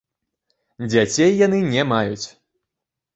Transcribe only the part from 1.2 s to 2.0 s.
яны не